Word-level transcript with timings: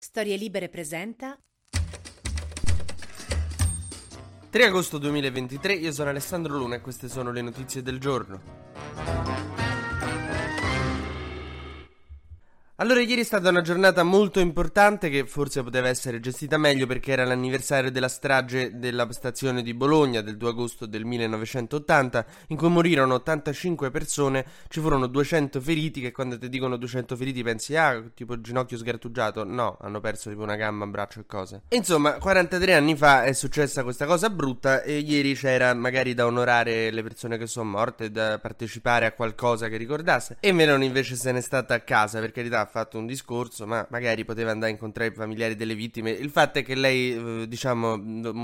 Storie 0.00 0.36
Libere 0.36 0.68
presenta 0.68 1.36
3 4.48 4.64
agosto 4.64 4.96
2023, 4.96 5.74
io 5.74 5.90
sono 5.90 6.10
Alessandro 6.10 6.56
Luna 6.56 6.76
e 6.76 6.80
queste 6.80 7.08
sono 7.08 7.32
le 7.32 7.42
notizie 7.42 7.82
del 7.82 7.98
giorno. 7.98 8.67
Allora, 12.80 13.00
ieri 13.00 13.22
è 13.22 13.24
stata 13.24 13.48
una 13.48 13.60
giornata 13.60 14.04
molto 14.04 14.38
importante 14.38 15.10
che 15.10 15.26
forse 15.26 15.64
poteva 15.64 15.88
essere 15.88 16.20
gestita 16.20 16.58
meglio 16.58 16.86
perché 16.86 17.10
era 17.10 17.24
l'anniversario 17.24 17.90
della 17.90 18.06
strage 18.06 18.78
della 18.78 19.10
stazione 19.10 19.62
di 19.64 19.74
Bologna 19.74 20.20
del 20.20 20.36
2 20.36 20.50
agosto 20.50 20.86
del 20.86 21.04
1980 21.04 22.24
in 22.46 22.56
cui 22.56 22.68
morirono 22.68 23.14
85 23.14 23.90
persone, 23.90 24.46
ci 24.68 24.78
furono 24.78 25.08
200 25.08 25.60
feriti 25.60 26.00
che 26.00 26.12
quando 26.12 26.38
ti 26.38 26.48
dicono 26.48 26.76
200 26.76 27.16
feriti 27.16 27.42
pensi 27.42 27.74
ah, 27.74 28.00
tipo 28.14 28.40
ginocchio 28.40 28.76
sgrattugiato, 28.76 29.42
no, 29.42 29.76
hanno 29.80 29.98
perso 29.98 30.30
tipo 30.30 30.42
una 30.42 30.54
gamba, 30.54 30.84
un 30.84 30.92
braccio 30.92 31.18
e 31.18 31.26
cose. 31.26 31.62
Insomma, 31.70 32.12
43 32.12 32.74
anni 32.74 32.94
fa 32.94 33.24
è 33.24 33.32
successa 33.32 33.82
questa 33.82 34.06
cosa 34.06 34.30
brutta 34.30 34.82
e 34.82 34.98
ieri 34.98 35.34
c'era 35.34 35.74
magari 35.74 36.14
da 36.14 36.26
onorare 36.26 36.92
le 36.92 37.02
persone 37.02 37.38
che 37.38 37.48
sono 37.48 37.70
morte, 37.70 38.12
da 38.12 38.38
partecipare 38.38 39.04
a 39.04 39.10
qualcosa 39.10 39.66
che 39.66 39.76
ricordasse 39.76 40.36
e 40.38 40.52
Meloni 40.52 40.86
invece 40.86 41.16
se 41.16 41.32
n'è 41.32 41.40
stata 41.40 41.74
a 41.74 41.80
casa, 41.80 42.20
per 42.20 42.30
carità 42.30 42.66
fatto 42.70 42.98
un 42.98 43.06
discorso, 43.06 43.66
ma 43.66 43.86
magari 43.90 44.24
poteva 44.24 44.50
andare 44.50 44.70
a 44.70 44.74
incontrare 44.74 45.10
i 45.10 45.14
familiari 45.14 45.56
delle 45.56 45.74
vittime. 45.74 46.10
Il 46.10 46.30
fatto 46.30 46.58
è 46.58 46.62
che 46.62 46.74
lei, 46.74 47.42
eh, 47.42 47.48
diciamo, 47.48 47.92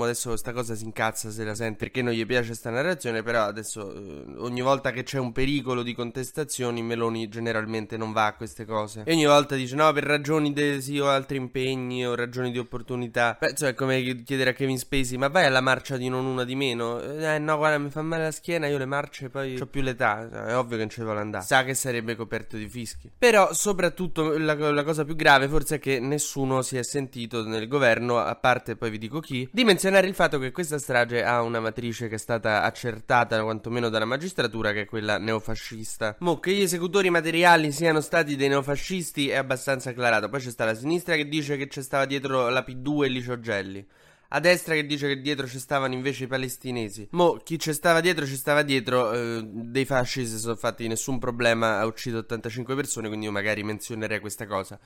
adesso 0.03 0.29
questa 0.29 0.51
cosa 0.51 0.75
si 0.75 0.83
incazza 0.83 1.29
se 1.31 1.43
la 1.43 1.55
sente 1.55 1.77
perché 1.77 2.01
non 2.01 2.13
gli 2.13 2.25
piace 2.25 2.47
questa 2.47 2.69
narrazione, 2.69 3.23
però 3.23 3.43
adesso 3.43 3.93
eh, 3.93 4.23
ogni 4.37 4.61
volta 4.61 4.91
che 4.91 5.03
c'è 5.03 5.19
un 5.19 5.31
pericolo 5.31 5.83
di 5.83 5.93
contestazioni, 5.93 6.81
Meloni 6.81 7.27
generalmente 7.27 7.97
non 7.97 8.11
va 8.11 8.27
a 8.27 8.33
queste 8.33 8.65
cose. 8.65 9.03
E 9.05 9.13
ogni 9.13 9.25
volta 9.25 9.55
dice 9.55 9.75
no, 9.75 9.91
per 9.93 10.03
ragioni 10.03 10.53
di 10.53 10.81
sì, 10.81 10.99
ho 10.99 11.07
altri 11.07 11.37
impegni 11.37 12.05
o 12.05 12.15
ragioni 12.15 12.51
di 12.51 12.57
opportunità. 12.57 13.35
Penso 13.39 13.67
è 13.67 13.73
come 13.73 14.23
chiedere 14.23 14.51
a 14.51 14.53
Kevin 14.53 14.77
Spacey, 14.77 15.17
ma 15.17 15.27
vai 15.27 15.45
alla 15.45 15.61
marcia 15.61 15.97
di 15.97 16.09
non 16.09 16.25
una 16.25 16.43
di 16.43 16.55
meno? 16.55 16.99
Eh 17.01 17.37
no, 17.39 17.57
guarda, 17.57 17.77
mi 17.77 17.89
fa 17.89 18.01
male 18.01 18.23
la 18.23 18.31
schiena, 18.31 18.67
io 18.67 18.77
le 18.77 18.85
marce 18.85 19.29
poi 19.29 19.59
ho 19.59 19.65
più 19.65 19.81
l'età, 19.81 20.47
è 20.47 20.55
ovvio 20.55 20.77
che 20.77 20.83
non 20.83 20.89
ci 20.89 21.01
vuole 21.01 21.19
andare. 21.19 21.43
Sa 21.43 21.63
che 21.63 21.73
sarebbe 21.73 22.15
coperto 22.15 22.57
di 22.57 22.67
fischi. 22.67 23.11
Però 23.17 23.53
soprattutto 23.53 24.14
soprattutto 24.15 24.37
la, 24.37 24.53
la, 24.71 24.83
cosa 24.83 25.03
più 25.03 25.15
grave 25.15 25.49
forse 25.49 25.75
è 25.75 25.79
che 25.79 25.99
nessuno 25.99 26.61
si 26.61 26.77
è 26.77 26.83
sentito 26.83 27.45
nel 27.45 27.67
governo, 27.67 28.17
a 28.19 28.35
parte 28.35 28.77
poi 28.77 28.89
vi 28.89 28.97
dico 28.97 29.19
chi, 29.19 29.47
di 29.51 29.65
menzionare 29.65 30.07
il 30.07 30.13
fatto 30.13 30.39
che 30.39 30.51
questa 30.51 30.79
strage 30.79 31.23
ha 31.23 31.41
una 31.41 31.59
matrice 31.59 32.07
che 32.07 32.15
è 32.15 32.19
stata 32.19 32.63
accertata 32.63 33.43
quantomeno 33.43 33.89
dalla 33.89 34.05
magistratura, 34.05 34.71
che 34.71 34.81
è 34.81 34.85
quella 34.85 35.17
neofascista. 35.17 36.15
Mo 36.19 36.39
che 36.39 36.53
gli 36.53 36.61
esecutori 36.61 37.09
materiali 37.09 37.71
siano 37.71 37.99
stati 37.99 38.35
dei 38.35 38.47
neofascisti 38.47 39.29
è 39.29 39.35
abbastanza 39.35 39.89
acclarato. 39.89 40.29
Poi 40.29 40.39
c'è 40.39 40.49
sta 40.49 40.65
la 40.65 40.75
sinistra 40.75 41.15
che 41.15 41.27
dice 41.27 41.57
che 41.57 41.67
c'è 41.67 41.81
stava 41.81 42.05
dietro 42.05 42.49
la 42.49 42.63
P2 42.65 43.03
e 43.03 43.07
Licio 43.09 43.39
Gelli 43.39 43.85
a 44.35 44.39
destra 44.41 44.73
che 44.75 44.85
dice 44.85 45.07
che 45.07 45.21
dietro 45.21 45.47
ci 45.47 45.59
stavano 45.59 45.93
invece 45.93 46.25
i 46.25 46.27
palestinesi. 46.27 47.07
Mo, 47.11 47.37
chi 47.37 47.57
ci 47.57 47.71
stava 47.71 48.01
dietro, 48.01 48.25
ci 48.25 48.35
stava 48.35 48.63
dietro. 48.63 49.13
Eh, 49.13 49.41
dei 49.45 49.85
fasci 49.85 50.27
si 50.27 50.37
sono 50.37 50.57
fatti 50.57 50.87
nessun 50.87 51.19
problema 51.19 51.79
a 51.79 51.85
uccidere 51.85 52.23
85 52.23 52.75
persone, 52.75 53.07
quindi 53.07 53.27
io 53.27 53.31
magari 53.31 53.63
menzionerei 53.63 54.19
questa 54.19 54.45
cosa. 54.45 54.77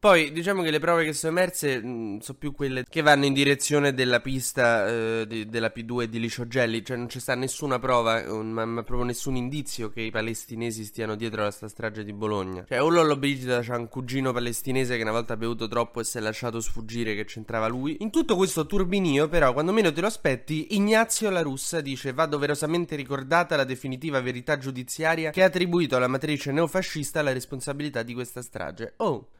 Poi 0.00 0.30
diciamo 0.30 0.62
che 0.62 0.70
le 0.70 0.78
prove 0.78 1.04
che 1.04 1.12
sono 1.12 1.36
emerse 1.36 1.82
mh, 1.82 1.88
mm, 1.88 2.18
sono 2.18 2.38
più 2.38 2.52
quelle 2.52 2.84
che 2.88 3.02
vanno 3.02 3.24
in 3.24 3.32
direzione 3.32 3.92
della 3.94 4.20
pista 4.20 4.86
eh, 4.86 5.24
di, 5.26 5.48
della 5.48 5.72
P2 5.74 6.04
di 6.04 6.20
Licio 6.20 6.46
Gelli, 6.46 6.84
cioè 6.84 6.96
non 6.96 7.08
c'è 7.08 7.18
sta 7.18 7.34
nessuna 7.34 7.80
prova, 7.80 8.32
un, 8.32 8.52
ma, 8.52 8.64
ma, 8.64 8.84
proprio 8.84 9.08
nessun 9.08 9.34
indizio 9.34 9.90
che 9.90 10.02
i 10.02 10.12
palestinesi 10.12 10.84
stiano 10.84 11.16
dietro 11.16 11.42
alla 11.42 11.50
strage 11.50 12.04
di 12.04 12.12
Bologna. 12.12 12.64
Cioè 12.68 12.80
o 12.80 12.88
Lollo 12.88 13.16
Brigida 13.16 13.60
c'ha 13.60 13.76
un 13.76 13.88
cugino 13.88 14.32
palestinese 14.32 14.96
che 14.96 15.02
una 15.02 15.10
volta 15.10 15.32
ha 15.32 15.36
bevuto 15.36 15.66
troppo 15.66 15.98
e 15.98 16.04
si 16.04 16.18
è 16.18 16.20
lasciato 16.20 16.60
sfuggire 16.60 17.16
che 17.16 17.24
c'entrava 17.24 17.66
lui. 17.66 17.96
In 17.98 18.12
tutto 18.12 18.36
questo 18.36 18.66
turbinio 18.66 19.26
però 19.26 19.52
quando 19.52 19.72
meno 19.72 19.92
te 19.92 20.00
lo 20.00 20.06
aspetti 20.06 20.76
Ignazio 20.76 21.28
La 21.28 21.42
Russa 21.42 21.80
dice 21.80 22.12
va 22.12 22.26
doverosamente 22.26 22.94
ricordata 22.94 23.56
la 23.56 23.64
definitiva 23.64 24.20
verità 24.20 24.58
giudiziaria 24.58 25.30
che 25.30 25.42
ha 25.42 25.46
attribuito 25.46 25.96
alla 25.96 26.06
matrice 26.06 26.52
neofascista 26.52 27.20
la 27.20 27.32
responsabilità 27.32 28.04
di 28.04 28.14
questa 28.14 28.42
strage. 28.42 28.94
Oh! 28.98 29.30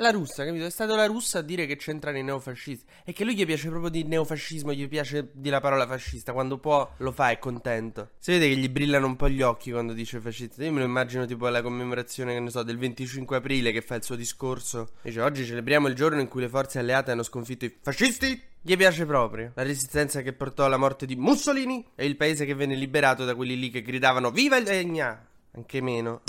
La 0.00 0.10
russa, 0.10 0.44
capito? 0.44 0.64
È 0.64 0.70
stata 0.70 0.94
la 0.94 1.06
russa 1.06 1.40
a 1.40 1.42
dire 1.42 1.66
che 1.66 1.74
c'entrano 1.74 2.18
i 2.18 2.22
neofascisti. 2.22 2.84
E 3.04 3.12
che 3.12 3.24
lui 3.24 3.34
gli 3.34 3.44
piace 3.44 3.68
proprio 3.68 3.90
di 3.90 4.04
neofascismo, 4.04 4.72
gli 4.72 4.86
piace 4.86 5.30
di 5.32 5.48
la 5.48 5.60
parola 5.60 5.88
fascista. 5.88 6.32
Quando 6.32 6.58
può 6.58 6.88
lo 6.98 7.10
fa, 7.10 7.30
è 7.30 7.38
contento. 7.40 8.10
Si 8.18 8.30
vede 8.30 8.48
che 8.48 8.56
gli 8.56 8.68
brillano 8.68 9.06
un 9.06 9.16
po' 9.16 9.28
gli 9.28 9.42
occhi 9.42 9.72
quando 9.72 9.92
dice 9.92 10.20
fascista. 10.20 10.62
Io 10.62 10.70
me 10.70 10.78
lo 10.78 10.84
immagino 10.84 11.26
tipo 11.26 11.48
alla 11.48 11.62
commemorazione, 11.62 12.32
che 12.32 12.38
ne 12.38 12.50
so, 12.50 12.62
del 12.62 12.78
25 12.78 13.38
aprile 13.38 13.72
che 13.72 13.80
fa 13.80 13.96
il 13.96 14.04
suo 14.04 14.14
discorso. 14.14 14.90
Dice 15.02 15.20
oggi 15.20 15.44
celebriamo 15.44 15.88
il 15.88 15.96
giorno 15.96 16.20
in 16.20 16.28
cui 16.28 16.42
le 16.42 16.48
forze 16.48 16.78
alleate 16.78 17.10
hanno 17.10 17.24
sconfitto 17.24 17.64
i 17.64 17.76
fascisti. 17.80 18.40
Gli 18.60 18.76
piace 18.76 19.04
proprio 19.04 19.50
la 19.54 19.62
resistenza 19.64 20.22
che 20.22 20.32
portò 20.32 20.64
alla 20.64 20.76
morte 20.76 21.06
di 21.06 21.16
Mussolini 21.16 21.84
e 21.96 22.06
il 22.06 22.14
paese 22.14 22.44
che 22.44 22.54
venne 22.54 22.76
liberato 22.76 23.24
da 23.24 23.34
quelli 23.34 23.58
lì 23.58 23.70
che 23.70 23.82
gridavano 23.82 24.30
Viva 24.30 24.58
il 24.58 24.66
Regna! 24.66 25.26
Anche 25.50 25.80
meno. 25.80 26.22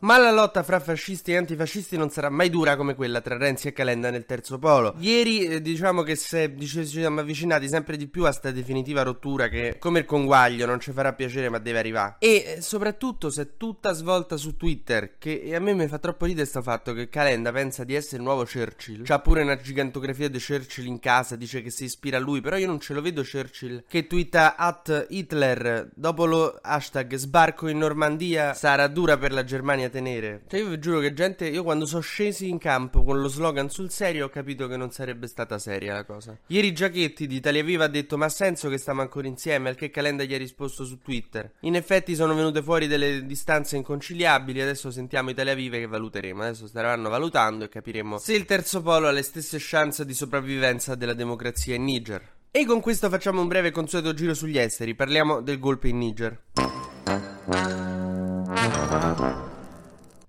Ma 0.00 0.16
la 0.16 0.30
lotta 0.30 0.62
fra 0.62 0.80
fascisti 0.80 1.32
e 1.32 1.36
antifascisti 1.36 1.96
non 1.96 2.10
sarà 2.10 2.30
mai 2.30 2.48
dura 2.48 2.76
come 2.76 2.94
quella 2.94 3.20
tra 3.20 3.36
Renzi 3.36 3.68
e 3.68 3.72
Calenda 3.72 4.10
nel 4.10 4.24
terzo 4.24 4.58
polo. 4.58 4.94
Ieri 4.98 5.44
eh, 5.44 5.62
diciamo 5.62 6.02
che 6.02 6.16
se 6.16 6.54
ci 6.58 6.86
siamo 6.86 7.20
avvicinati 7.20 7.68
sempre 7.68 7.96
di 7.96 8.06
più 8.06 8.24
a 8.24 8.32
sta 8.32 8.50
definitiva 8.50 9.02
rottura 9.02 9.48
che 9.48 9.76
come 9.78 10.00
il 10.00 10.04
conguaglio 10.06 10.64
non 10.64 10.80
ci 10.80 10.92
farà 10.92 11.12
piacere 11.12 11.50
ma 11.50 11.58
deve 11.58 11.78
arrivare. 11.78 12.16
E 12.18 12.54
eh, 12.56 12.60
soprattutto 12.62 13.28
se 13.28 13.56
tutta 13.58 13.92
svolta 13.92 14.38
su 14.38 14.56
Twitter, 14.56 15.18
che 15.18 15.54
a 15.54 15.60
me 15.60 15.74
mi 15.74 15.86
fa 15.86 15.98
troppo 15.98 16.24
ridere 16.24 16.46
sto 16.46 16.62
fatto 16.62 16.94
che 16.94 17.08
Calenda 17.08 17.52
pensa 17.52 17.84
di 17.84 17.94
essere 17.94 18.16
il 18.16 18.22
nuovo 18.22 18.46
Churchill. 18.50 19.04
C'ha 19.04 19.18
pure 19.20 19.42
una 19.42 19.56
gigantografia 19.56 20.30
di 20.30 20.42
Churchill 20.42 20.86
in 20.86 20.98
casa, 20.98 21.36
dice 21.36 21.60
che 21.60 21.70
si 21.70 21.84
ispira 21.84 22.16
a 22.16 22.20
lui, 22.20 22.40
però 22.40 22.56
io 22.56 22.66
non 22.66 22.80
ce 22.80 22.94
lo 22.94 23.02
vedo 23.02 23.22
Churchill 23.22 23.84
che 23.86 24.06
twitta 24.06 24.56
at 24.56 25.06
Hitler 25.10 25.90
dopo 25.94 26.24
lo 26.24 26.58
hashtag 26.62 27.14
sbarco 27.16 27.68
in 27.68 27.78
Normandia 27.78 28.54
sarà 28.54 28.86
dura 28.86 29.18
per 29.18 29.32
la 29.32 29.44
Germania 29.44 29.89
tenere. 29.90 30.42
Cioè, 30.48 30.60
io 30.60 30.68
vi 30.68 30.78
giuro 30.78 31.00
che 31.00 31.12
gente. 31.12 31.46
Io 31.46 31.62
quando 31.62 31.84
sono 31.84 32.00
scesi 32.00 32.48
in 32.48 32.58
campo 32.58 33.02
con 33.02 33.20
lo 33.20 33.28
slogan 33.28 33.68
sul 33.68 33.90
serio, 33.90 34.26
ho 34.26 34.28
capito 34.28 34.66
che 34.66 34.76
non 34.76 34.90
sarebbe 34.90 35.26
stata 35.26 35.58
seria 35.58 35.92
la 35.92 36.04
cosa. 36.04 36.36
Ieri 36.46 36.72
Giachetti 36.72 37.26
di 37.26 37.36
Italia 37.36 37.62
Viva 37.62 37.84
ha 37.84 37.88
detto: 37.88 38.16
Ma 38.16 38.26
ha 38.26 38.30
senso 38.30 38.68
che 38.68 38.78
stiamo 38.78 39.02
ancora 39.02 39.26
insieme? 39.26 39.68
Al 39.68 39.74
che 39.74 39.90
Calenda 39.90 40.24
gli 40.24 40.34
ha 40.34 40.38
risposto 40.38 40.84
su 40.84 40.98
Twitter. 41.02 41.52
In 41.60 41.74
effetti 41.74 42.14
sono 42.14 42.34
venute 42.34 42.62
fuori 42.62 42.86
delle 42.86 43.26
distanze 43.26 43.76
inconciliabili. 43.76 44.62
Adesso 44.62 44.90
sentiamo 44.90 45.30
Italia 45.30 45.54
Viva 45.54 45.76
che 45.76 45.86
valuteremo. 45.86 46.42
Adesso 46.42 46.66
staranno 46.66 47.08
valutando 47.08 47.64
e 47.64 47.68
capiremo 47.68 48.18
se 48.18 48.34
il 48.34 48.44
terzo 48.44 48.80
polo 48.80 49.08
ha 49.08 49.10
le 49.10 49.22
stesse 49.22 49.58
chance 49.60 50.04
di 50.04 50.14
sopravvivenza 50.14 50.94
della 50.94 51.14
democrazia 51.14 51.74
in 51.74 51.84
Niger. 51.84 52.38
E 52.52 52.64
con 52.64 52.80
questo 52.80 53.08
facciamo 53.08 53.40
un 53.40 53.48
breve 53.48 53.70
consueto 53.70 54.12
giro 54.12 54.34
sugli 54.34 54.58
esteri. 54.58 54.94
Parliamo 54.94 55.40
del 55.40 55.58
golpe 55.58 55.88
in 55.88 55.98
Niger. 55.98 56.40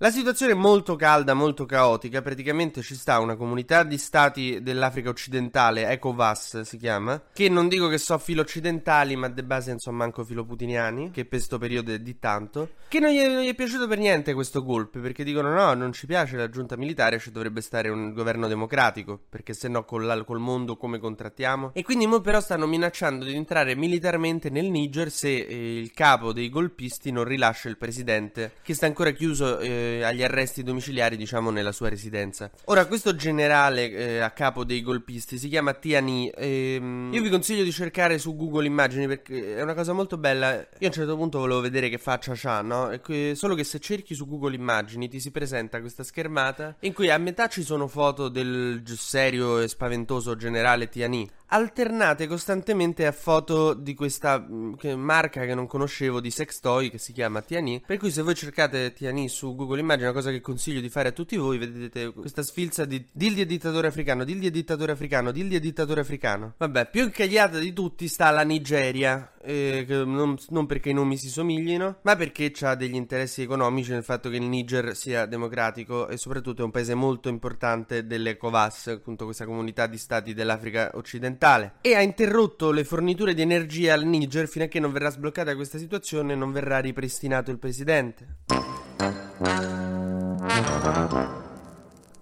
La 0.02 0.10
situazione 0.10 0.54
è 0.54 0.56
molto 0.56 0.96
calda, 0.96 1.36
molto 1.36 1.68
caotica, 1.68 2.24
praticamente 2.24 2.82
ci 2.82 2.96
sta 2.96 3.20
una 3.20 3.36
comunità 3.36 3.84
di 3.84 4.00
stati 4.00 4.58
dell'Africa 4.64 5.10
occidentale, 5.10 5.88
ECOVAS 5.92 6.62
si 6.62 6.78
chiama, 6.78 7.22
che 7.32 7.50
non 7.50 7.68
dico 7.68 7.88
che 7.88 8.00
so 8.00 8.18
filo 8.18 8.42
occidentali, 8.42 9.16
ma 9.16 9.30
de 9.30 9.44
base 9.44 9.70
insomma 9.70 9.98
manco 9.98 10.24
filo 10.24 10.44
putiniani, 10.44 11.12
che 11.12 11.26
per 11.26 11.38
questo 11.38 11.60
periodo 11.60 11.94
è 11.94 12.00
di 12.00 12.18
tanto, 12.18 12.70
che 12.88 13.00
non 13.00 13.12
gli, 13.12 13.22
non 13.22 13.44
gli, 13.44 13.50
è 13.50 13.54
piaciuto 13.54 13.88
per 13.88 14.00
niente 14.00 14.34
questo 14.34 14.64
golpe, 14.64 15.00
perché 15.02 15.24
dicono 15.24 15.54
no, 15.54 15.72
non 15.76 15.94
ci 15.94 16.08
piace 16.08 16.36
la 16.36 16.50
giunta 16.50 16.76
militare, 16.76 17.20
ci 17.20 17.30
dovrebbe 17.30 17.62
stare 17.62 17.90
un 17.90 18.12
governo 18.12 18.48
democratico, 18.48 19.20
perché 19.30 19.54
se 19.54 19.68
no 19.68 19.86
col, 19.86 20.24
col 20.26 20.40
mondo 20.40 20.78
come 20.78 20.98
contrattiamo? 20.98 21.74
E 21.76 21.84
quindi 21.84 22.08
mo 22.08 22.22
però 22.22 22.40
stanno 22.42 22.66
minacciando 22.66 23.24
di 23.24 23.36
entrare 23.36 23.76
militarmente 23.76 24.50
nel 24.50 24.66
Niger 24.72 25.12
se 25.12 25.30
eh, 25.30 25.78
il 25.78 25.92
capo 25.92 26.34
dei 26.34 26.50
golpisti 26.50 27.12
non 27.12 27.24
rilascia 27.24 27.70
il 27.70 27.78
presidente, 27.78 28.54
che 28.64 28.74
sta 28.74 28.88
ancora 28.88 29.12
chiuso... 29.12 29.60
Eh, 29.60 29.90
agli 30.00 30.24
arresti 30.24 30.63
domiciliari, 30.63 31.18
diciamo, 31.18 31.50
nella 31.50 31.72
sua 31.72 31.90
residenza. 31.90 32.49
Ora, 32.66 32.85
questo 32.85 33.16
generale 33.16 33.91
eh, 33.91 34.20
a 34.20 34.32
capo 34.32 34.64
dei 34.64 34.82
golpisti 34.82 35.38
si 35.38 35.47
chiama 35.47 35.73
Tiani. 35.73 36.32
Ehm, 36.35 37.09
io 37.14 37.22
vi 37.22 37.29
consiglio 37.29 37.64
di 37.64 37.72
cercare 37.72 38.17
su 38.17 38.35
Google 38.35 38.66
immagini 38.66 39.08
perché 39.08 39.55
è 39.55 39.61
una 39.61 39.73
cosa 39.73 39.93
molto 39.93 40.17
bella. 40.17 40.55
Io 40.55 40.66
a 40.79 40.85
un 40.85 40.91
certo 40.91 41.16
punto 41.16 41.40
volevo 41.40 41.61
vedere 41.61 41.90
che 41.90 41.97
faccia 41.97 42.34
c'ha, 42.35 42.61
no? 42.61 42.97
Que- 43.03 43.34
solo 43.35 43.55
che 43.55 43.64
se 43.64 43.79
cerchi 43.79 44.16
su 44.16 44.28
Google 44.28 44.55
immagini 44.55 45.09
ti 45.09 45.20
si 45.20 45.32
presenta 45.32 45.79
questa 45.79 46.03
schermata 46.03 46.76
in 46.82 46.94
cui 46.94 47.09
a 47.09 47.17
metà 47.17 47.47
ci 47.47 47.64
sono 47.64 47.87
foto 47.87 48.29
del 48.29 48.82
serio 48.85 49.59
e 49.59 49.67
spaventoso 49.67 50.35
generale 50.35 50.90
Tiani 50.90 51.29
alternate 51.53 52.28
costantemente 52.28 53.05
a 53.05 53.11
foto 53.11 53.73
di 53.73 53.94
questa 53.94 54.46
che 54.78 54.96
marca 54.96 55.46
che 55.46 55.53
non 55.53 55.67
conoscevo 55.67 56.20
di 56.20 56.32
sex 56.32 56.59
toy 56.59 56.90
che 56.90 56.97
si 56.97 57.11
chiama 57.14 57.41
Tiani. 57.41 57.84
Per 57.85 57.97
cui 57.97 58.11
se 58.11 58.22
voi 58.22 58.35
cercate 58.35 58.94
Tiani 58.94 59.28
su 59.28 59.55
Google 59.55 59.81
l'immagine, 59.82 60.08
una 60.08 60.16
cosa 60.16 60.32
che 60.32 60.40
consiglio 60.40 60.80
di 60.80 60.90
fare 60.90 61.10
a 61.10 61.12
tutti 61.12 61.36
voi, 61.36 61.58
vedete 61.58 62.14
questa 62.14 62.44
sfilza 62.44 62.86
di 62.86 63.06
Dildi 63.12 63.42
è 63.42 63.46
dittatore 63.46 63.88
africano, 63.88 64.24
Dildi 64.24 64.48
è 64.48 64.52
dittatore 64.52 64.94
africano, 64.94 65.32
Dildi 65.32 65.56
è 65.56 65.60
dittatore 65.60 66.02
africano. 66.02 66.54
Vabbè, 66.58 66.90
più 66.90 67.04
incagliata 67.04 67.60
di 67.60 67.74
tutti 67.74 68.08
sta 68.08 68.30
la 68.30 68.44
Nigeria, 68.44 69.34
eh, 69.44 69.86
non, 69.88 70.38
non, 70.50 70.66
perché 70.66 70.90
i 70.90 70.94
nomi 70.94 71.18
si 71.18 71.30
somiglino, 71.30 71.98
ma 72.04 72.16
perché 72.16 72.54
ha 72.62 72.76
degli 72.76 72.96
interessi 72.96 73.42
economici 73.42 73.92
nel 73.92 74.04
fatto 74.04 74.30
che 74.30 74.38
il 74.38 74.44
Niger 74.44 74.96
sia 74.96 75.26
democratico 75.26 76.08
e 76.08 76.18
soprattutto 76.18 76.62
è 76.62 76.66
un 76.66 76.72
paese 76.72 76.94
molto 76.94 77.28
importante 77.28 78.06
dell'ECOVAS, 78.06 78.88
appunto 78.88 79.26
questa 79.26 79.46
comunità 79.46 79.88
di 79.88 79.98
stati 79.98 80.34
dell'Africa 80.34 80.92
occidentale, 80.94 81.74
e 81.82 81.96
ha 81.96 82.02
interrotto 82.02 82.72
le 82.72 82.84
forniture 82.84 83.34
di 83.34 83.42
energia 83.42 83.94
al 83.94 84.06
Niger 84.06 84.48
fino 84.48 84.66
a 84.66 84.68
che 84.68 84.80
non 84.80 84.92
verrà 84.92 85.10
sbloccata 85.10 85.56
questa 85.56 85.78
situazione 85.78 86.34
e 86.34 86.36
non 86.36 86.52
verrà 86.52 86.80
ripristinato 86.80 87.52
il 87.52 87.58
presidente. 87.58 88.71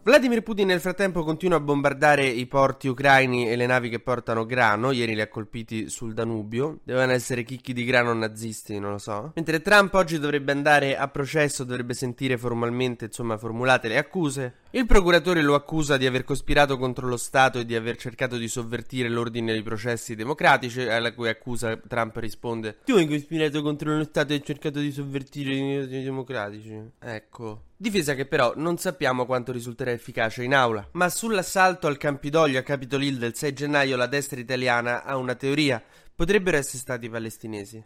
Vladimir 0.01 0.41
Putin 0.41 0.67
nel 0.67 0.79
frattempo 0.79 1.23
continua 1.23 1.57
a 1.57 1.61
bombardare 1.61 2.25
i 2.25 2.45
porti 2.47 2.87
ucraini 2.87 3.47
e 3.47 3.55
le 3.55 3.65
navi 3.65 3.89
che 3.89 3.99
portano 3.99 4.45
grano, 4.45 4.91
ieri 4.91 5.13
li 5.13 5.21
ha 5.21 5.27
colpiti 5.27 5.87
sul 5.87 6.13
Danubio, 6.13 6.79
devono 6.83 7.11
essere 7.11 7.43
chicchi 7.43 7.73
di 7.73 7.85
grano 7.85 8.11
nazisti, 8.13 8.79
non 8.79 8.91
lo 8.91 8.97
so. 8.97 9.33
Mentre 9.35 9.61
Trump 9.61 9.93
oggi 9.93 10.17
dovrebbe 10.17 10.51
andare 10.51 10.97
a 10.97 11.07
processo, 11.09 11.63
dovrebbe 11.63 11.93
sentire 11.93 12.37
formalmente, 12.37 13.05
insomma, 13.05 13.37
formulate 13.37 13.87
le 13.87 13.97
accuse. 13.97 14.53
Il 14.71 14.85
procuratore 14.85 15.41
lo 15.41 15.55
accusa 15.55 15.97
di 15.97 16.05
aver 16.05 16.23
cospirato 16.23 16.77
contro 16.77 17.07
lo 17.07 17.17
Stato 17.17 17.57
e 17.57 17.65
di 17.65 17.73
aver 17.73 17.97
cercato 17.97 18.37
di 18.37 18.47
sovvertire 18.47 19.09
l'ordine 19.09 19.51
dei 19.51 19.63
processi 19.63 20.13
democratici, 20.13 20.81
alla 20.81 21.11
cui 21.11 21.27
accusa 21.27 21.75
Trump 21.75 22.15
risponde: 22.17 22.77
Tu 22.85 22.93
hai 22.93 23.07
cospirato 23.07 23.63
contro 23.63 23.97
lo 23.97 24.03
Stato 24.03 24.31
e 24.31 24.35
hai 24.35 24.43
cercato 24.43 24.77
di 24.77 24.91
sovvertire 24.91 25.55
gli 25.55 25.75
ordini 25.75 26.03
democratici. 26.03 26.79
Ecco. 26.99 27.63
Difesa 27.75 28.13
che 28.13 28.27
però 28.27 28.53
non 28.57 28.77
sappiamo 28.77 29.25
quanto 29.25 29.51
risulterà 29.51 29.89
efficace 29.89 30.43
in 30.43 30.53
aula. 30.53 30.87
Ma 30.91 31.09
sull'assalto 31.09 31.87
al 31.87 31.97
Campidoglio 31.97 32.59
a 32.59 32.61
Capitol 32.61 33.01
Hill 33.01 33.17
del 33.17 33.33
6 33.33 33.53
gennaio 33.53 33.97
la 33.97 34.05
destra 34.05 34.39
italiana 34.39 35.03
ha 35.03 35.17
una 35.17 35.33
teoria. 35.33 35.81
Potrebbero 36.15 36.57
essere 36.57 36.77
stati 36.77 37.07
i 37.07 37.09
palestinesi. 37.09 37.83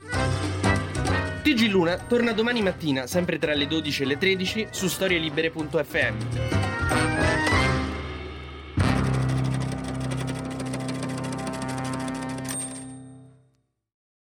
TG 1.44 1.70
Luna 1.70 1.98
torna 1.98 2.34
domani 2.34 2.62
mattina, 2.62 3.08
sempre 3.08 3.38
tra 3.38 3.54
le 3.54 3.68
12 3.68 4.04
e 4.04 4.06
le 4.06 4.18
13, 4.18 4.68
su 4.72 4.88
storielibere.fm. 4.88 6.73